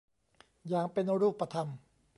[0.69, 1.67] อย่างเป็นรูปธรรม